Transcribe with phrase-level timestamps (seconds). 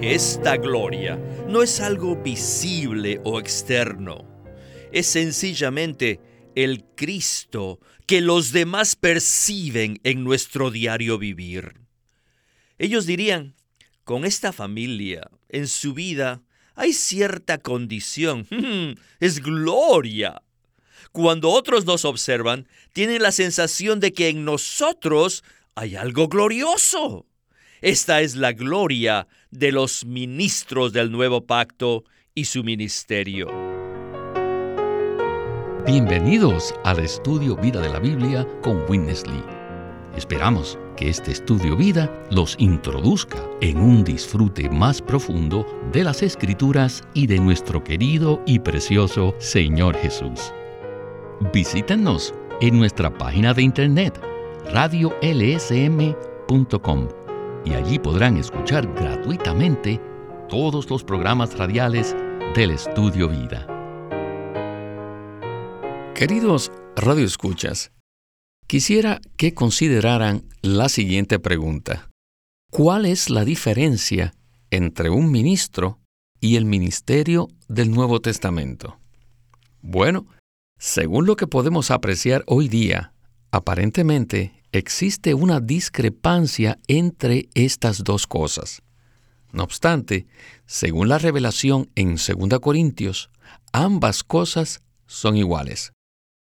[0.00, 1.16] Esta gloria
[1.48, 4.24] no es algo visible o externo,
[4.92, 6.20] es sencillamente
[6.54, 11.80] el Cristo que los demás perciben en nuestro diario vivir.
[12.78, 13.56] Ellos dirían,
[14.04, 16.42] con esta familia, en su vida,
[16.76, 18.46] hay cierta condición,
[19.18, 20.42] es gloria.
[21.10, 25.42] Cuando otros nos observan, tienen la sensación de que en nosotros
[25.74, 27.26] hay algo glorioso.
[27.80, 33.48] Esta es la gloria de los ministros del nuevo pacto y su ministerio.
[35.86, 39.42] Bienvenidos al estudio Vida de la Biblia con Witness Lee.
[40.16, 47.02] Esperamos que este estudio vida los introduzca en un disfrute más profundo de las escrituras
[47.14, 50.52] y de nuestro querido y precioso Señor Jesús.
[51.52, 54.20] Visítenos en nuestra página de internet
[54.72, 57.08] radiolsm.com
[57.68, 60.00] y allí podrán escuchar gratuitamente
[60.48, 62.16] todos los programas radiales
[62.54, 63.66] del Estudio Vida.
[66.14, 67.92] Queridos radioescuchas,
[68.66, 72.08] quisiera que consideraran la siguiente pregunta.
[72.70, 74.32] ¿Cuál es la diferencia
[74.70, 76.00] entre un ministro
[76.40, 78.98] y el ministerio del Nuevo Testamento?
[79.82, 80.26] Bueno,
[80.78, 83.12] según lo que podemos apreciar hoy día,
[83.50, 88.82] aparentemente existe una discrepancia entre estas dos cosas.
[89.52, 90.26] No obstante,
[90.66, 93.30] según la revelación en 2 Corintios,
[93.72, 95.92] ambas cosas son iguales.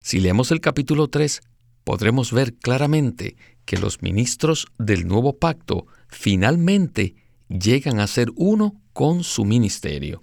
[0.03, 1.43] Si leemos el capítulo 3,
[1.85, 3.37] podremos ver claramente
[3.67, 7.15] que los ministros del nuevo pacto finalmente
[7.49, 10.23] llegan a ser uno con su ministerio.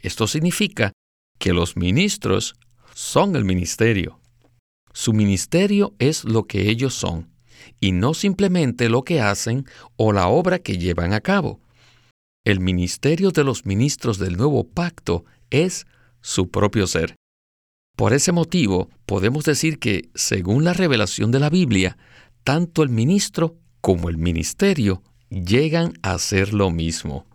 [0.00, 0.92] Esto significa
[1.38, 2.54] que los ministros
[2.94, 4.20] son el ministerio.
[4.92, 7.31] Su ministerio es lo que ellos son
[7.80, 11.60] y no simplemente lo que hacen o la obra que llevan a cabo.
[12.44, 15.86] El ministerio de los ministros del nuevo pacto es
[16.20, 17.14] su propio ser.
[17.96, 21.98] Por ese motivo, podemos decir que, según la revelación de la Biblia,
[22.42, 27.26] tanto el ministro como el ministerio llegan a ser lo mismo.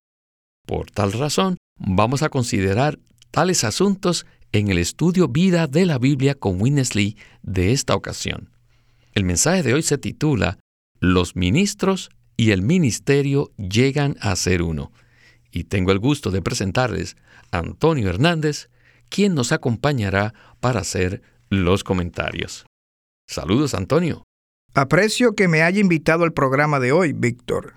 [0.65, 2.99] Por tal razón, vamos a considerar
[3.31, 8.49] tales asuntos en el estudio Vida de la Biblia con Winnesley de esta ocasión.
[9.17, 10.59] El mensaje de hoy se titula
[10.99, 14.91] Los ministros y el ministerio llegan a ser uno.
[15.51, 17.17] Y tengo el gusto de presentarles
[17.49, 18.69] a Antonio Hernández,
[19.09, 22.67] quien nos acompañará para hacer los comentarios.
[23.27, 24.23] Saludos, Antonio.
[24.75, 27.73] Aprecio que me haya invitado al programa de hoy, Víctor.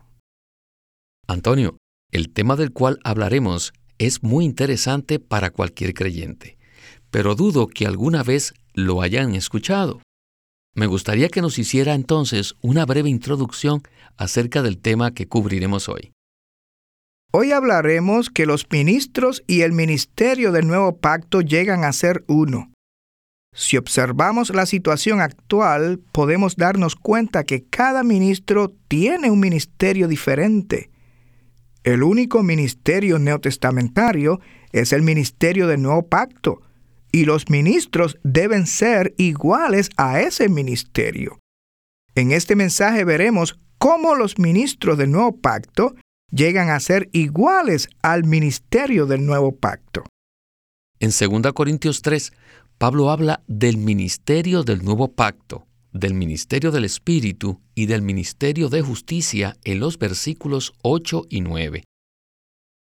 [1.27, 1.79] Antonio,
[2.13, 6.59] el tema del cual hablaremos es muy interesante para cualquier creyente,
[7.11, 10.03] pero dudo que alguna vez lo hayan escuchado.
[10.75, 13.83] Me gustaría que nos hiciera entonces una breve introducción
[14.17, 16.13] acerca del tema que cubriremos hoy.
[17.33, 22.73] Hoy hablaremos que los ministros y el ministerio del nuevo pacto llegan a ser uno.
[23.53, 30.91] Si observamos la situación actual, podemos darnos cuenta que cada ministro tiene un ministerio diferente.
[31.83, 34.41] El único ministerio neotestamentario
[34.73, 36.63] es el ministerio del nuevo pacto,
[37.13, 41.39] y los ministros deben ser iguales a ese ministerio.
[42.15, 45.95] En este mensaje veremos cómo los ministros del nuevo pacto
[46.31, 50.05] llegan a ser iguales al ministerio del nuevo pacto.
[50.99, 52.33] En 2 Corintios 3,
[52.79, 58.83] Pablo habla del ministerio del nuevo pacto, del ministerio del Espíritu y del ministerio de
[58.83, 61.85] justicia en los versículos 8 y 9.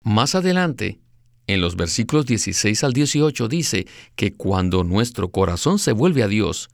[0.03, 0.99] Más adelante,
[1.47, 6.69] en los versículos 16 al 18 dice que cuando nuestro corazón se vuelve a Dios,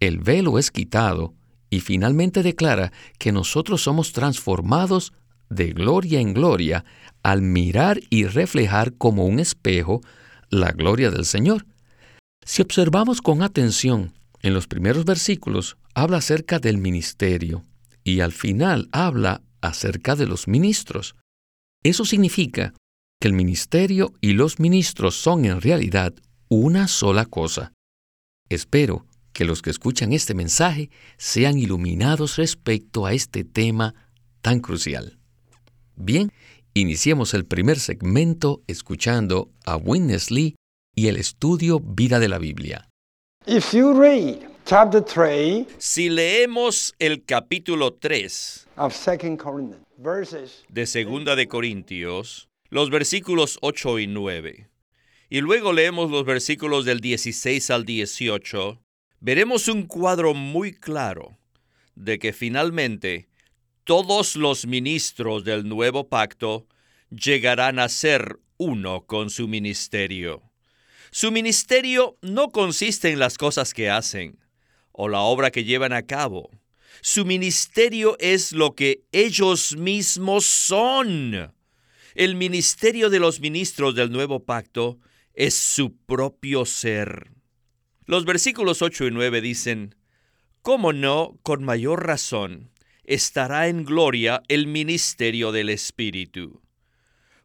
[0.00, 1.34] el velo es quitado
[1.68, 5.12] y finalmente declara que nosotros somos transformados
[5.50, 6.84] de gloria en gloria
[7.22, 10.00] al mirar y reflejar como un espejo
[10.50, 11.66] la gloria del Señor.
[12.44, 17.64] Si observamos con atención, en los primeros versículos habla acerca del ministerio
[18.04, 21.14] y al final habla acerca de los ministros.
[21.82, 22.74] Eso significa
[23.20, 26.14] el ministerio y los ministros son en realidad
[26.48, 27.72] una sola cosa.
[28.48, 33.94] Espero que los que escuchan este mensaje sean iluminados respecto a este tema
[34.42, 35.18] tan crucial.
[35.96, 36.30] Bien,
[36.74, 40.54] iniciemos el primer segmento escuchando a Witness Lee
[40.94, 42.88] y el estudio Vida de la Biblia.
[45.78, 48.66] si leemos el capítulo 3
[50.68, 54.68] de Segunda de Corintios, los versículos 8 y 9,
[55.30, 58.80] y luego leemos los versículos del 16 al 18,
[59.20, 61.36] veremos un cuadro muy claro
[61.94, 63.28] de que finalmente
[63.84, 66.66] todos los ministros del nuevo pacto
[67.10, 70.42] llegarán a ser uno con su ministerio.
[71.10, 74.38] Su ministerio no consiste en las cosas que hacen
[74.90, 76.50] o la obra que llevan a cabo.
[77.02, 81.53] Su ministerio es lo que ellos mismos son.
[82.14, 85.00] El ministerio de los ministros del nuevo pacto
[85.32, 87.32] es su propio ser.
[88.06, 89.96] Los versículos 8 y 9 dicen,
[90.62, 92.70] ¿Cómo no, con mayor razón,
[93.02, 96.62] estará en gloria el ministerio del Espíritu?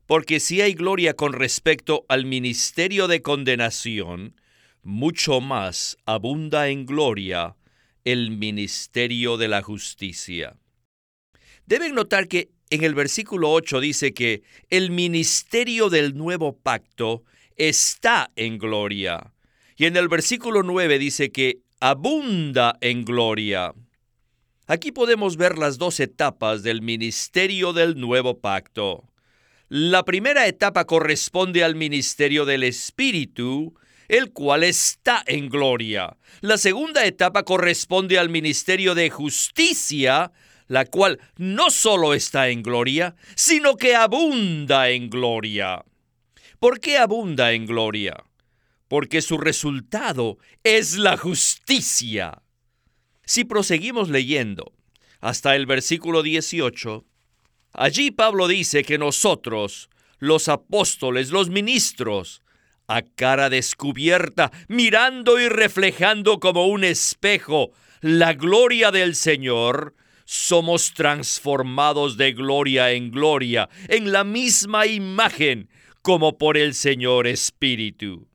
[0.05, 4.39] Porque si hay gloria con respecto al ministerio de condenación,
[4.83, 7.55] mucho más abunda en gloria
[8.03, 10.57] el ministerio de la justicia.
[11.65, 17.23] Deben notar que en el versículo 8 dice que el ministerio del nuevo pacto
[17.55, 19.33] está en gloria.
[19.75, 23.73] Y en el versículo 9 dice que abunda en gloria.
[24.67, 29.09] Aquí podemos ver las dos etapas del ministerio del nuevo pacto.
[29.67, 33.73] La primera etapa corresponde al ministerio del Espíritu,
[34.07, 36.17] el cual está en gloria.
[36.41, 40.31] La segunda etapa corresponde al ministerio de justicia,
[40.69, 45.83] la cual no solo está en gloria, sino que abunda en gloria.
[46.59, 48.23] ¿Por qué abunda en gloria?
[48.87, 52.41] Porque su resultado es la justicia.
[53.25, 54.71] Si proseguimos leyendo
[55.19, 57.05] hasta el versículo 18,
[57.73, 62.41] Allí Pablo dice que nosotros, los apóstoles, los ministros,
[62.87, 67.71] a cara descubierta, mirando y reflejando como un espejo
[68.01, 69.95] la gloria del Señor,
[70.31, 75.71] somos transformados de gloria en gloria, en la misma imagen
[76.03, 78.27] como por el Señor Espíritu.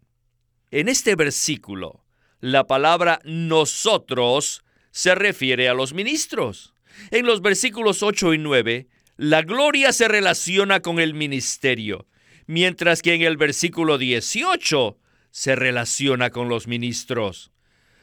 [0.73, 2.05] En este versículo,
[2.41, 6.75] la palabra nosotros se refiere a los ministros.
[7.13, 12.09] En los versículos 8 y 9 la gloria se relaciona con el ministerio,
[12.49, 14.99] mientras que en el versículo 18
[15.31, 17.53] se relaciona con los ministros.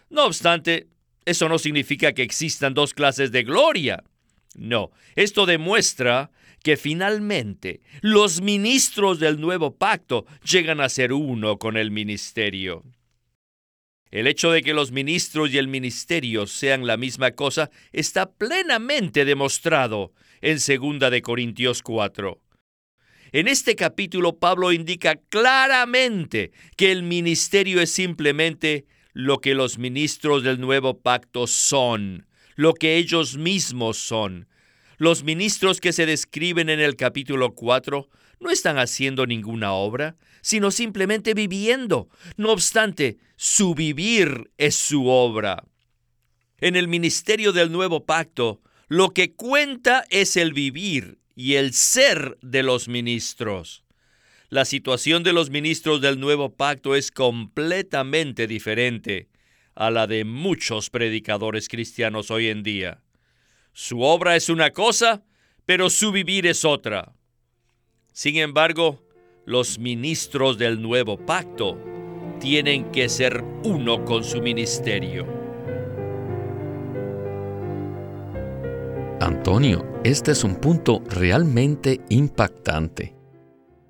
[0.10, 0.88] No obstante,
[1.25, 4.03] eso no significa que existan dos clases de gloria.
[4.56, 6.31] No, esto demuestra
[6.63, 12.83] que finalmente los ministros del nuevo pacto llegan a ser uno con el ministerio.
[14.12, 19.23] El hecho de que los ministros y el ministerio sean la misma cosa está plenamente
[19.23, 22.39] demostrado en 2 de Corintios 4.
[23.31, 30.44] En este capítulo Pablo indica claramente que el ministerio es simplemente lo que los ministros
[30.44, 34.48] del nuevo pacto son, lo que ellos mismos son.
[34.98, 38.10] Los ministros que se describen en el capítulo 4
[38.40, 42.10] no están haciendo ninguna obra, sino simplemente viviendo.
[42.38, 45.64] No obstante, su vivir es su obra.
[46.60, 52.38] En el ministerio del nuevo pacto, lo que cuenta es el vivir y el ser
[52.42, 53.84] de los ministros.
[54.51, 59.30] La situación de los ministros del nuevo pacto es completamente diferente
[59.75, 63.01] a la de muchos predicadores cristianos hoy en día.
[63.71, 65.24] Su obra es una cosa,
[65.65, 67.13] pero su vivir es otra.
[68.12, 69.01] Sin embargo,
[69.45, 71.77] los ministros del nuevo pacto
[72.42, 75.25] tienen que ser uno con su ministerio.
[79.21, 83.20] Antonio, este es un punto realmente impactante.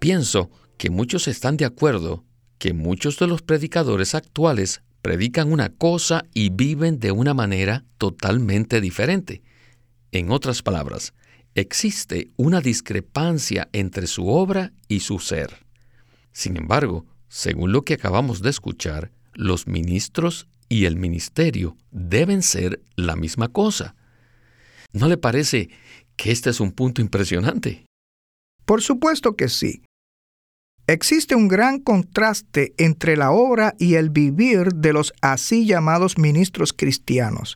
[0.02, 2.26] Pienso que muchos están de acuerdo
[2.58, 8.82] que muchos de los predicadores actuales predican una cosa y viven de una manera totalmente
[8.82, 9.44] diferente.
[10.12, 11.14] En otras palabras,
[11.54, 15.68] existe una discrepancia entre su obra y su ser.
[16.32, 22.82] Sin embargo, según lo que acabamos de escuchar, los ministros y el ministerio deben ser
[22.96, 23.96] la misma cosa.
[24.94, 25.70] ¿No le parece
[26.16, 27.86] que este es un punto impresionante?
[28.66, 29.84] Por supuesto que sí.
[30.92, 36.74] Existe un gran contraste entre la obra y el vivir de los así llamados ministros
[36.74, 37.56] cristianos.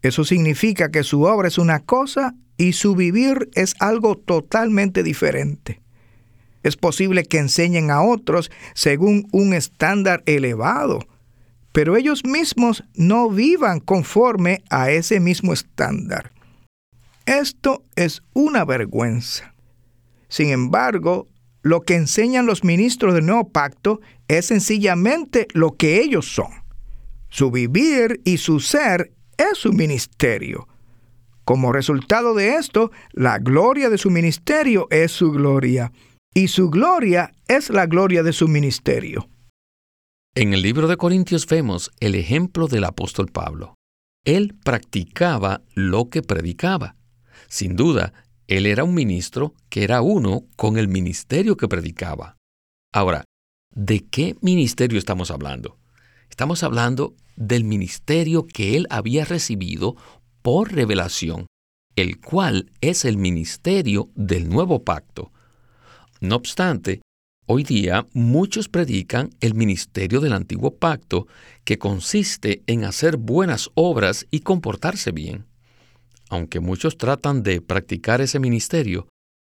[0.00, 5.80] Eso significa que su obra es una cosa y su vivir es algo totalmente diferente.
[6.62, 11.00] Es posible que enseñen a otros según un estándar elevado,
[11.72, 16.30] pero ellos mismos no vivan conforme a ese mismo estándar.
[17.24, 19.52] Esto es una vergüenza.
[20.28, 21.26] Sin embargo,
[21.66, 26.46] lo que enseñan los ministros del nuevo pacto es sencillamente lo que ellos son.
[27.28, 30.68] Su vivir y su ser es su ministerio.
[31.44, 35.90] Como resultado de esto, la gloria de su ministerio es su gloria,
[36.32, 39.28] y su gloria es la gloria de su ministerio.
[40.36, 43.74] En el libro de Corintios vemos el ejemplo del apóstol Pablo.
[44.24, 46.94] Él practicaba lo que predicaba.
[47.48, 48.12] Sin duda,
[48.48, 52.36] Él era un ministro que era uno con el ministerio que predicaba.
[52.92, 53.24] Ahora,
[53.74, 55.78] ¿de qué ministerio estamos hablando?
[56.30, 59.96] Estamos hablando del ministerio que él había recibido
[60.42, 61.46] por revelación,
[61.96, 65.32] el cual es el ministerio del nuevo pacto.
[66.20, 67.02] No obstante,
[67.46, 71.26] hoy día muchos predican el ministerio del antiguo pacto,
[71.64, 75.46] que consiste en hacer buenas obras y comportarse bien.
[76.28, 79.08] Aunque muchos tratan de practicar ese ministerio,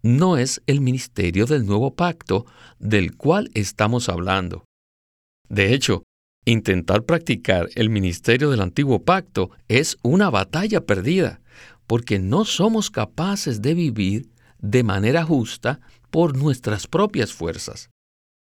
[0.03, 2.47] no es el ministerio del nuevo pacto
[2.79, 4.65] del cual estamos hablando.
[5.49, 6.05] De hecho,
[6.45, 11.41] intentar practicar el ministerio del antiguo pacto es una batalla perdida,
[11.87, 17.91] porque no somos capaces de vivir de manera justa por nuestras propias fuerzas,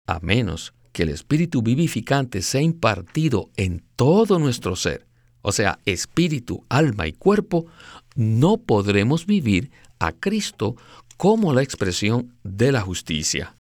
[0.06, 5.06] a menos que el espíritu vivificante sea impartido en todo nuestro ser,
[5.42, 7.66] o sea, espíritu, alma y cuerpo,
[8.14, 10.76] no podremos vivir a Cristo
[11.16, 13.56] como la expresión de la justicia.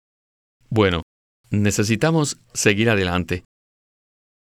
[0.70, 1.02] Bueno,
[1.50, 3.44] necesitamos seguir adelante.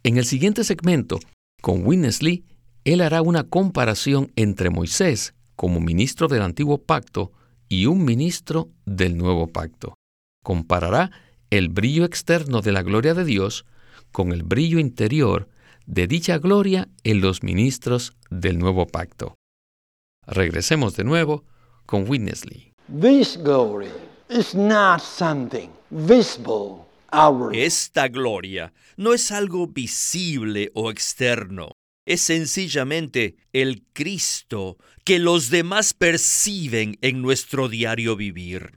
[0.02, 1.18] En el siguiente segmento,
[1.60, 2.44] con Witness Lee,
[2.84, 7.32] él hará una comparación entre Moisés como ministro del antiguo pacto
[7.68, 9.94] y un ministro del nuevo pacto.
[10.42, 11.10] Comparará
[11.50, 13.66] el brillo externo de la gloria de Dios
[14.12, 15.48] con el brillo interior
[15.86, 19.37] de dicha gloria en los ministros del nuevo pacto.
[20.28, 21.44] Regresemos de nuevo
[21.86, 22.74] con Witness Lee.
[27.54, 31.70] Esta gloria no es algo visible o externo.
[32.04, 38.74] Es sencillamente el Cristo que los demás perciben en nuestro diario vivir.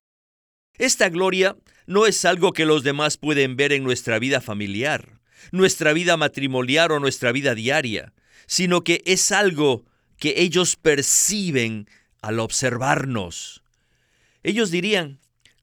[0.78, 1.56] Esta gloria
[1.86, 6.92] no es algo que los demás pueden ver en nuestra vida familiar, nuestra vida matrimonial
[6.92, 8.14] o nuestra vida diaria,
[8.46, 9.84] sino que es algo
[10.22, 11.88] que ellos perciben
[12.20, 13.64] al observarnos.
[14.44, 15.18] Ellos dirían,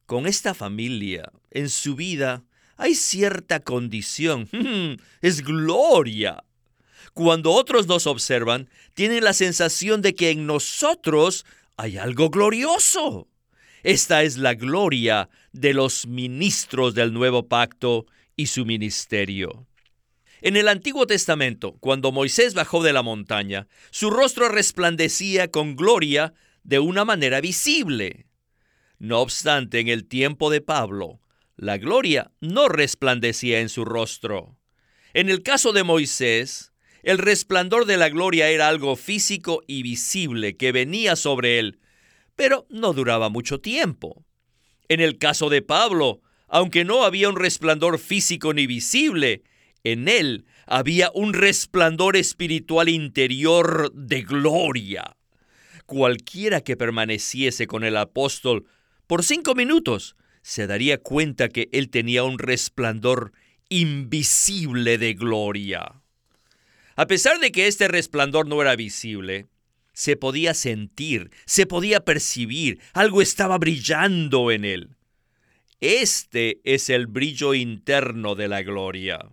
[0.05, 2.43] con esta familia, en su vida,
[2.75, 4.49] hay cierta condición.
[5.21, 6.43] es gloria.
[7.13, 11.45] Cuando otros nos observan, tienen la sensación de que en nosotros
[11.77, 13.29] hay algo glorioso.
[13.83, 19.68] Esta es la gloria de los ministros del nuevo pacto y su ministerio.
[20.41, 26.33] En el Antiguo Testamento, cuando Moisés bajó de la montaña, su rostro resplandecía con gloria
[26.63, 28.27] de una manera visible.
[28.99, 31.19] No obstante, en el tiempo de Pablo,
[31.57, 34.57] la gloria no resplandecía en su rostro.
[35.13, 36.71] En el caso de Moisés,
[37.03, 41.79] el resplandor de la gloria era algo físico y visible que venía sobre él,
[42.35, 44.25] pero no duraba mucho tiempo.
[44.87, 49.43] En el caso de Pablo, aunque no había un resplandor físico ni visible,
[49.91, 55.15] en él había un resplandor espiritual interior de gloria.
[55.85, 58.65] Cualquiera que permaneciese con el apóstol
[59.07, 63.33] por cinco minutos se daría cuenta que él tenía un resplandor
[63.69, 66.01] invisible de gloria.
[66.95, 69.47] A pesar de que este resplandor no era visible,
[69.93, 74.95] se podía sentir, se podía percibir, algo estaba brillando en él.
[75.81, 79.29] Este es el brillo interno de la gloria.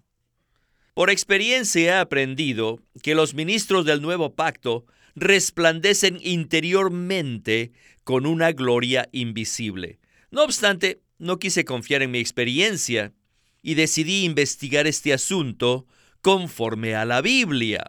[0.96, 7.72] Por experiencia he aprendido que los ministros del nuevo pacto resplandecen interiormente
[8.02, 9.98] con una gloria invisible.
[10.30, 13.12] No obstante, no quise confiar en mi experiencia
[13.60, 15.86] y decidí investigar este asunto
[16.22, 17.84] conforme a la Biblia.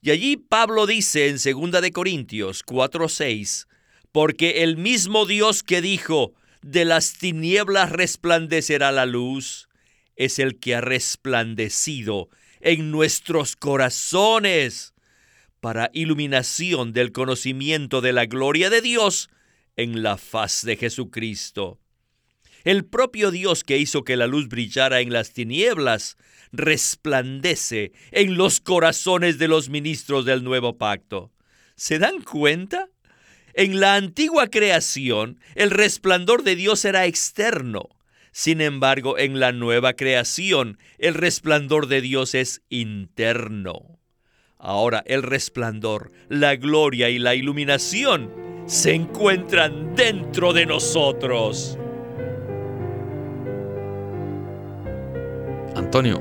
[0.00, 3.66] Y allí Pablo dice en 2 de Corintios 4:6,
[4.12, 9.68] porque el mismo Dios que dijo, de las tinieblas resplandecerá la luz,
[10.16, 12.28] es el que ha resplandecido
[12.60, 14.94] en nuestros corazones
[15.60, 19.30] para iluminación del conocimiento de la gloria de Dios
[19.76, 21.78] en la faz de Jesucristo.
[22.64, 26.16] El propio Dios que hizo que la luz brillara en las tinieblas
[26.52, 31.30] resplandece en los corazones de los ministros del nuevo pacto.
[31.76, 32.88] ¿Se dan cuenta?
[33.52, 37.90] En la antigua creación, el resplandor de Dios era externo,
[38.36, 44.00] sin embargo, en la nueva creación, el resplandor de Dios es interno.
[44.58, 48.32] Ahora el resplandor, la gloria y la iluminación
[48.66, 51.78] se encuentran dentro de nosotros.
[55.76, 56.20] Antonio,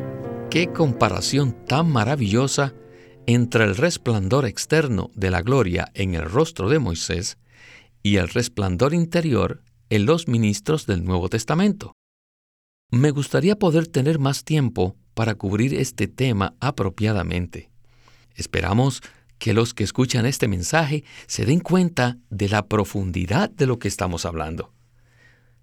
[0.52, 2.76] qué comparación tan maravillosa
[3.26, 7.40] entre el resplandor externo de la gloria en el rostro de Moisés
[8.04, 11.94] y el resplandor interior en los ministros del Nuevo Testamento.
[12.94, 17.72] Me gustaría poder tener más tiempo para cubrir este tema apropiadamente.
[18.36, 19.02] Esperamos
[19.40, 23.88] que los que escuchan este mensaje se den cuenta de la profundidad de lo que
[23.88, 24.74] estamos hablando.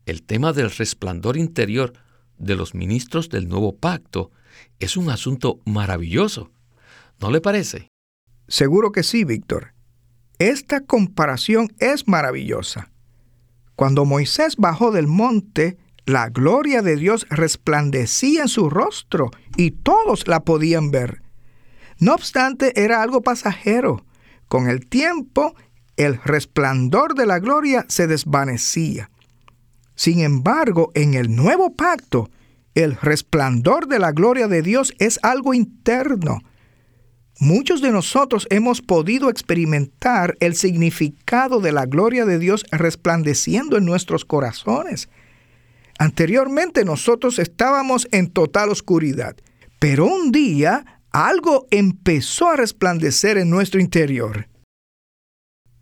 [0.07, 1.93] El tema del resplandor interior
[2.37, 4.33] de los ministros del nuevo pacto
[4.81, 6.51] es un asunto maravilloso.
[7.21, 7.87] ¿No le parece?
[8.49, 9.75] Seguro que sí, Víctor.
[10.41, 12.91] Esta comparación es maravillosa.
[13.77, 15.79] Cuando Moisés bajó del monte,
[16.11, 21.23] la gloria de Dios resplandecía en su rostro y todos la podían ver.
[21.99, 24.05] No obstante, era algo pasajero.
[24.49, 25.55] Con el tiempo,
[25.97, 29.11] el resplandor de la gloria se desvanecía.
[29.95, 32.31] Sin embargo, en el nuevo pacto,
[32.75, 36.41] el resplandor de la gloria de Dios es algo interno.
[37.39, 43.85] Muchos de nosotros hemos podido experimentar el significado de la gloria de Dios resplandeciendo en
[43.85, 45.09] nuestros corazones.
[46.01, 49.37] Anteriormente nosotros estábamos en total oscuridad,
[49.79, 54.49] pero un día algo empezó a resplandecer en nuestro interior.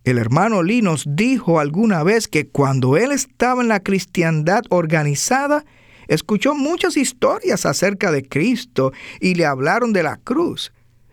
[0.02, 5.64] El hermano Lee nos dijo alguna vez que cuando él estaba en la cristiandad organizada,
[6.08, 10.72] escuchó muchas historias acerca de Cristo y le hablaron de la cruz.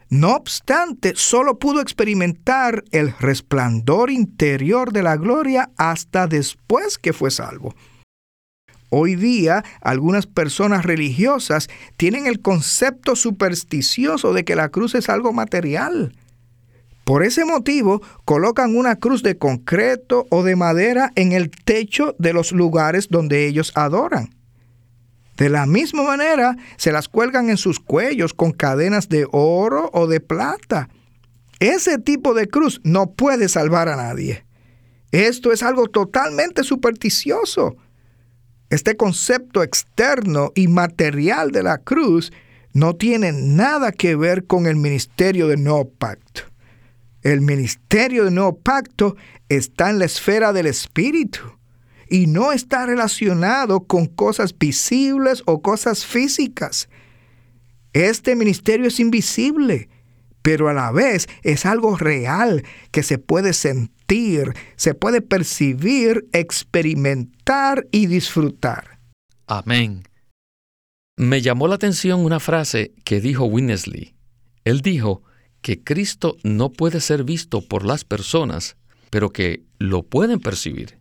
[0.09, 7.29] No obstante, solo pudo experimentar el resplandor interior de la gloria hasta después que fue
[7.29, 7.75] salvo.
[8.89, 15.33] Hoy día, algunas personas religiosas tienen el concepto supersticioso de que la cruz es algo
[15.33, 16.13] material.
[17.03, 22.33] Por ese motivo, colocan una cruz de concreto o de madera en el techo de
[22.33, 24.35] los lugares donde ellos adoran.
[25.37, 30.07] De la misma manera, se las cuelgan en sus cuellos con cadenas de oro o
[30.07, 30.89] de plata.
[31.59, 34.45] Ese tipo de cruz no puede salvar a nadie.
[35.11, 37.75] Esto es algo totalmente supersticioso.
[38.69, 42.31] Este concepto externo y material de la cruz
[42.73, 46.41] no tiene nada que ver con el ministerio del nuevo pacto.
[47.21, 49.15] El ministerio del nuevo pacto
[49.49, 51.39] está en la esfera del espíritu
[52.09, 56.89] y no está relacionado con cosas visibles o cosas físicas.
[57.93, 59.89] Este ministerio es invisible,
[60.41, 63.94] pero a la vez es algo real que se puede sentir,
[64.75, 68.99] se puede percibir, experimentar y disfrutar.
[69.47, 70.03] Amén.
[71.17, 74.15] Me llamó la atención una frase que dijo Winnesley.
[74.63, 75.23] Él dijo
[75.61, 78.75] que Cristo no puede ser visto por las personas,
[79.09, 80.99] pero que lo pueden percibir.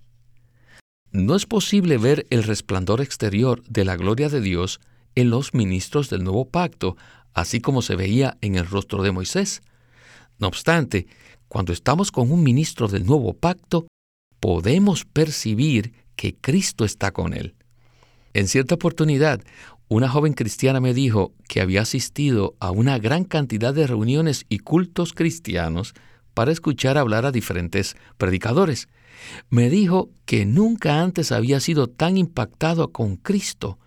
[1.11, 4.81] No es posible ver el resplandor exterior de la gloria de Dios
[5.15, 6.97] en los ministros del nuevo pacto
[7.35, 9.61] así como se veía en el rostro de Moisés.
[10.39, 11.07] No obstante,
[11.55, 13.87] cuando estamos con un ministro del nuevo pacto,
[14.41, 17.55] podemos percibir que Cristo está con él.
[18.33, 19.41] En cierta oportunidad,
[19.87, 24.59] una joven cristiana me dijo que había asistido a una gran cantidad de reuniones y
[24.59, 25.95] cultos cristianos
[26.35, 28.89] para escuchar hablar a diferentes predicadores.
[29.49, 33.79] Me dijo que nunca antes había sido tan impactado con Cristo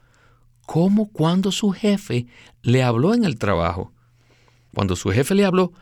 [0.66, 2.28] como cuando su jefe
[2.62, 3.92] le habló en el trabajo.
[4.74, 5.74] Cuando su jefe le habló,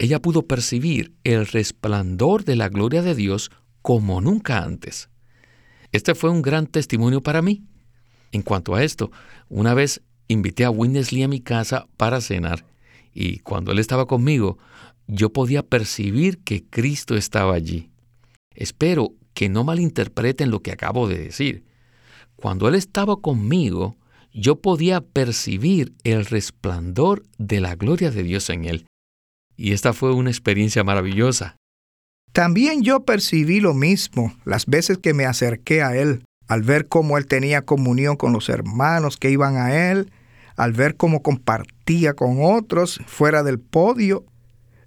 [0.00, 3.50] ella pudo percibir el resplandor de la gloria de Dios
[3.82, 5.10] como nunca antes.
[5.92, 7.64] Este fue un gran testimonio para mí.
[8.32, 9.12] En cuanto a esto,
[9.50, 12.64] una vez invité a Winnesley a mi casa para cenar
[13.12, 14.56] y cuando él estaba conmigo,
[15.06, 17.90] yo podía percibir que Cristo estaba allí.
[18.54, 21.64] Espero que no malinterpreten lo que acabo de decir.
[22.36, 23.98] Cuando él estaba conmigo,
[24.32, 28.86] yo podía percibir el resplandor de la gloria de Dios en él.
[29.60, 31.56] Y esta fue una experiencia maravillosa.
[32.32, 37.18] También yo percibí lo mismo las veces que me acerqué a él, al ver cómo
[37.18, 40.10] él tenía comunión con los hermanos que iban a él,
[40.56, 44.24] al ver cómo compartía con otros fuera del podio.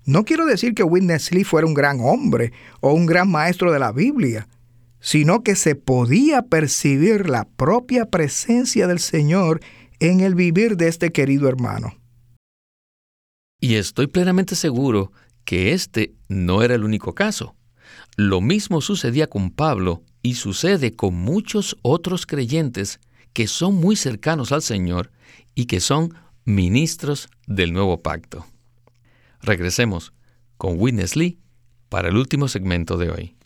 [0.06, 3.78] No quiero decir que Witness Lee fuera un gran hombre o un gran maestro de
[3.78, 4.48] la Biblia,
[5.00, 9.60] sino que se podía percibir la propia presencia del Señor
[10.00, 11.94] en el vivir de este querido hermano.
[13.64, 15.14] Y estoy plenamente seguro
[15.46, 17.56] que este no era el único caso.
[18.18, 23.00] Lo mismo sucedía con Pablo y sucede con muchos otros creyentes
[23.32, 25.12] que son muy cercanos al Señor
[25.56, 28.46] y que son ministros del nuevo pacto.
[29.42, 30.12] Regresemos
[30.58, 31.40] con Witness Lee
[31.88, 33.38] para el último segmento de hoy.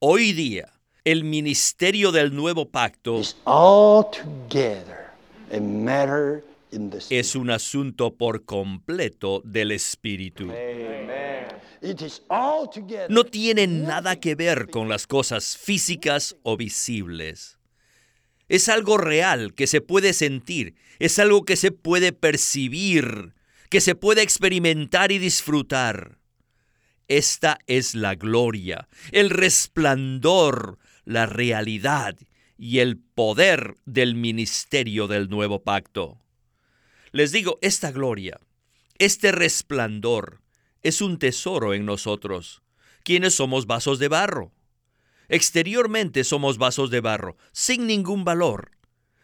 [0.00, 0.72] Hoy día,
[1.04, 3.20] el ministerio del nuevo pacto
[7.10, 10.52] es un asunto por completo del Espíritu.
[13.08, 17.58] No tiene nada que ver con las cosas físicas o visibles.
[18.48, 23.34] Es algo real que se puede sentir, es algo que se puede percibir,
[23.70, 26.18] que se puede experimentar y disfrutar.
[27.06, 32.16] Esta es la gloria, el resplandor, la realidad
[32.58, 36.18] y el poder del ministerio del nuevo pacto.
[37.12, 38.38] Les digo, esta gloria,
[38.98, 40.40] este resplandor,
[40.82, 42.62] es un tesoro en nosotros,
[43.02, 44.52] quienes somos vasos de barro.
[45.28, 48.72] Exteriormente somos vasos de barro, sin ningún valor.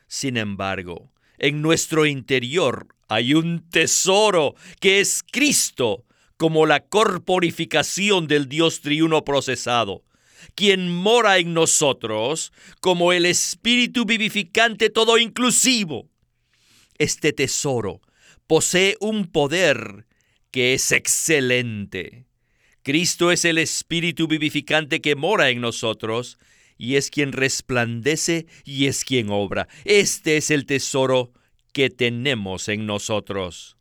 [0.08, 6.04] Sin embargo, en nuestro interior hay un tesoro que es Cristo,
[6.36, 10.04] como la corporificación del Dios triuno procesado,
[10.54, 16.10] quien mora en nosotros como el Espíritu vivificante todo inclusivo.
[16.98, 18.00] Este tesoro
[18.46, 20.06] posee un poder
[20.50, 22.26] que es excelente.
[22.82, 26.38] Cristo es el Espíritu vivificante que mora en nosotros
[26.78, 29.68] y es quien resplandece y es quien obra.
[29.84, 31.32] Este es el tesoro
[31.72, 33.76] que tenemos en nosotros.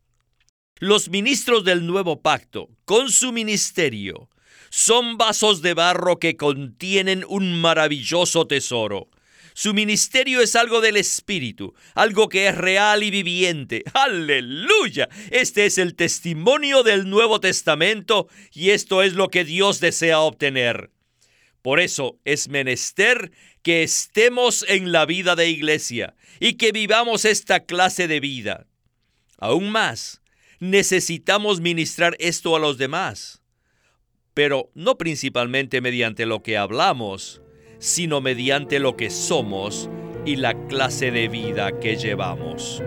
[0.80, 4.30] Los ministros del nuevo pacto, con su ministerio,
[4.70, 9.10] son vasos de barro que contienen un maravilloso tesoro.
[9.58, 13.86] Su ministerio es algo del Espíritu, algo que es real y viviente.
[13.94, 15.08] Aleluya.
[15.32, 20.92] Este es el testimonio del Nuevo Testamento y esto es lo que Dios desea obtener.
[21.62, 27.62] Por eso es menester que estemos en la vida de iglesia y que vivamos esta
[27.62, 28.68] clase de vida.
[29.38, 30.22] Aún más,
[30.60, 33.42] necesitamos ministrar esto a los demás,
[34.34, 37.42] pero no principalmente mediante lo que hablamos,
[37.80, 39.90] sino mediante lo que somos
[40.26, 42.82] y la clase de vida que llevamos.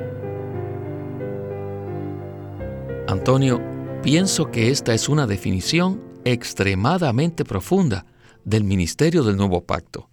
[3.06, 3.62] Antonio,
[4.02, 8.04] pienso que esta es una definición extremadamente profunda
[8.44, 10.10] del ministerio del nuevo pacto.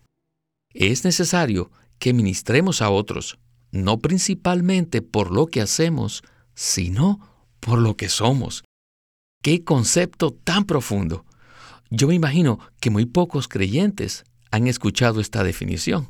[0.73, 3.39] Es necesario que ministremos a otros,
[3.71, 7.19] no principalmente por lo que hacemos, sino
[7.59, 8.63] por lo que somos.
[9.41, 11.25] ¡Qué concepto tan profundo!
[11.89, 14.23] Yo me imagino que muy pocos creyentes
[14.55, 16.07] han escuchado esta definición.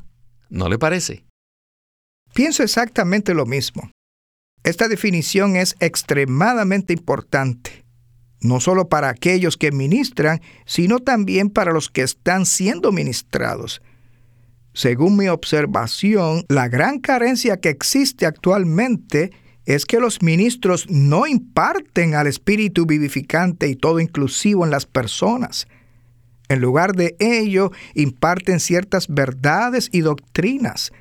[0.50, 1.26] ¿No le parece?
[2.34, 3.90] Pienso exactamente lo mismo.
[4.64, 7.86] Esta definición es extremadamente importante,
[8.42, 13.82] no solo para aquellos que ministran, sino también para los que están siendo ministrados.
[14.74, 19.32] Según mi observación, la gran carencia que existe actualmente
[19.66, 25.68] es que los ministros no imparten al espíritu vivificante y todo inclusivo en las personas.
[26.50, 30.92] En lugar de ello, imparten ciertas verdades y doctrinas.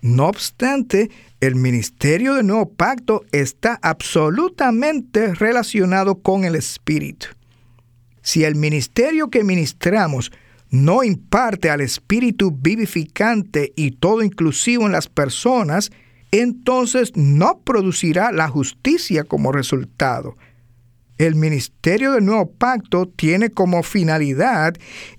[0.00, 7.28] No obstante, el ministerio del nuevo pacto está absolutamente relacionado con el Espíritu.
[8.20, 10.32] Si el ministerio que ministramos
[10.70, 15.92] no imparte al Espíritu vivificante y todo inclusivo en las personas,
[16.30, 20.36] entonces no producirá la justicia como resultado.
[21.22, 24.74] El ministerio del nuevo pacto tiene como finalidad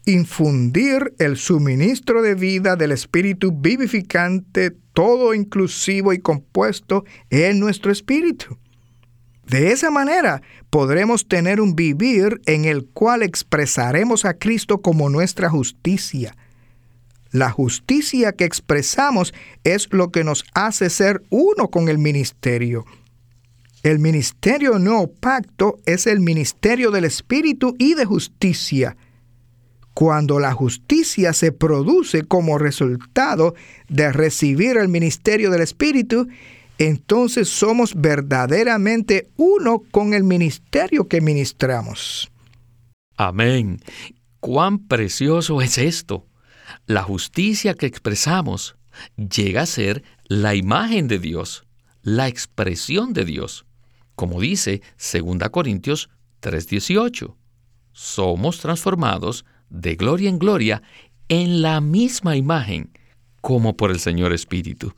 [0.06, 8.58] infundir el suministro de vida del Espíritu vivificante, todo inclusivo y compuesto en nuestro espíritu.
[9.48, 15.50] De esa manera podremos tener un vivir en el cual expresaremos a Cristo como nuestra
[15.50, 16.36] justicia.
[17.32, 22.84] La justicia que expresamos es lo que nos hace ser uno con el ministerio
[23.84, 28.96] el ministerio nuevo pacto es el ministerio del Espíritu y de justicia.
[29.94, 33.56] Cuando la justicia se produce como resultado
[33.90, 36.30] de recibir el ministerio del Espíritu,
[36.78, 42.32] entonces somos verdaderamente uno con el ministerio que ministramos.
[43.18, 43.82] Amén.
[44.40, 46.26] Cuán precioso es esto.
[46.88, 48.78] La justicia que expresamos
[49.18, 51.66] llega a ser la imagen de Dios,
[52.02, 53.66] la expresión de Dios
[54.16, 56.10] como dice 2 Corintios
[56.42, 57.36] 3:18.
[57.92, 60.82] Somos transformados de gloria en gloria
[61.30, 62.92] en la misma imagen
[63.42, 64.94] como por el Señor Espíritu.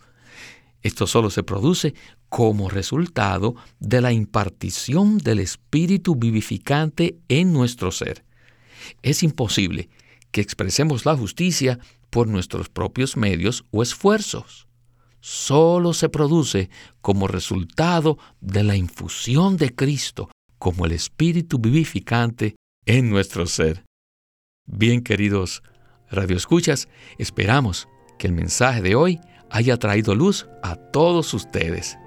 [0.81, 1.95] Esto solo se produce
[2.29, 8.23] como resultado de la impartición del Espíritu vivificante en nuestro ser.
[9.01, 9.89] Es imposible
[10.31, 14.64] que expresemos la justicia por nuestros propios medios o esfuerzos
[15.25, 16.69] solo se produce
[17.01, 23.83] como resultado de la infusión de Cristo como el Espíritu vivificante en nuestro ser.
[24.67, 25.63] Bien, queridos
[26.11, 27.87] radioescuchas, esperamos
[28.19, 31.97] que el mensaje de hoy haya traído luz a todos ustedes.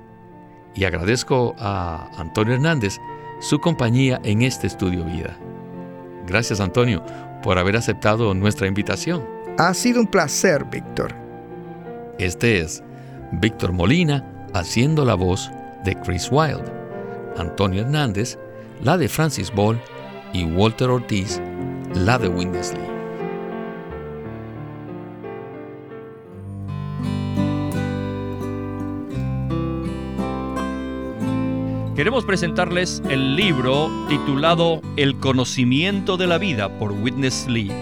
[0.77, 2.99] Y agradezco a Antonio Hernández
[3.41, 5.37] su compañía en este estudio vida.
[6.25, 7.05] Gracias, Antonio,
[7.43, 9.27] por haber aceptado nuestra invitación.
[9.59, 11.17] Ha sido un placer, Víctor.
[12.21, 12.85] Este es
[13.33, 15.51] Víctor Molina haciendo la voz
[15.85, 16.73] de Chris Wilde.
[17.37, 18.39] Antonio Hernández,
[18.83, 19.81] la de Francis Ball
[20.33, 21.41] y Walter Ortiz,
[21.95, 22.99] la de Winnesley.
[31.99, 37.73] Queremos presentarles el libro titulado El conocimiento de la vida por Witness Lee,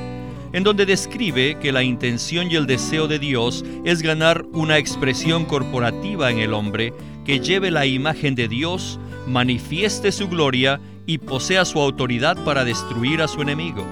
[0.57, 5.45] en donde describe que la intención y el deseo de Dios es ganar una expresión
[5.45, 6.95] corporativa en el hombre
[7.27, 13.21] que lleve la imagen de Dios, manifieste su gloria y posea su autoridad para destruir
[13.21, 13.85] a su enemigo.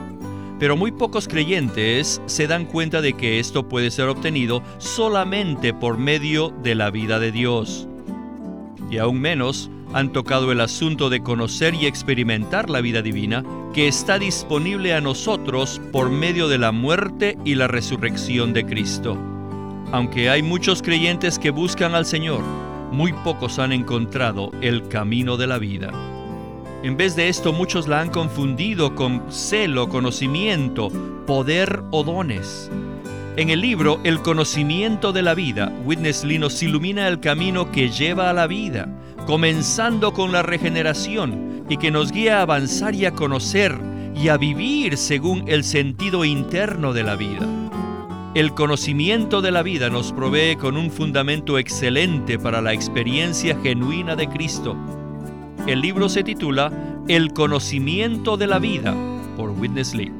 [0.58, 5.98] Pero muy pocos creyentes se dan cuenta de que esto puede ser obtenido solamente por
[5.98, 7.86] medio de la vida de Dios.
[8.90, 13.86] Y aún menos han tocado el asunto de conocer y experimentar la vida divina que
[13.86, 19.16] está disponible a nosotros por medio de la muerte y la resurrección de Cristo.
[19.92, 22.42] Aunque hay muchos creyentes que buscan al Señor,
[22.90, 25.92] muy pocos han encontrado el camino de la vida.
[26.82, 30.90] En vez de esto, muchos la han confundido con celo, conocimiento,
[31.24, 32.68] poder o dones.
[33.36, 37.90] En el libro El conocimiento de la vida, Witness Lee nos ilumina el camino que
[37.90, 38.88] lleva a la vida,
[39.26, 43.78] comenzando con la regeneración y que nos guía a avanzar y a conocer
[44.14, 47.48] y a vivir según el sentido interno de la vida.
[48.34, 54.16] El conocimiento de la vida nos provee con un fundamento excelente para la experiencia genuina
[54.16, 54.76] de Cristo.
[55.66, 56.72] El libro se titula
[57.08, 58.94] El conocimiento de la vida
[59.36, 60.12] por Witness Lee.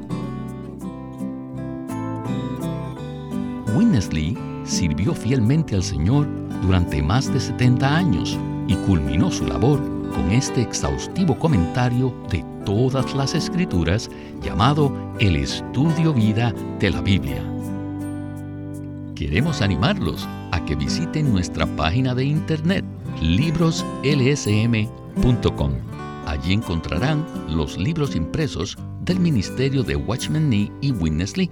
[3.75, 6.27] Witness Lee sirvió fielmente al Señor
[6.61, 9.79] durante más de 70 años y culminó su labor
[10.13, 14.09] con este exhaustivo comentario de todas las escrituras
[14.41, 17.43] llamado El Estudio Vida de la Biblia.
[19.15, 22.83] Queremos animarlos a que visiten nuestra página de internet
[23.21, 25.71] libroslsm.com.
[26.25, 31.51] Allí encontrarán los libros impresos del Ministerio de Watchman Nee y Witness Lee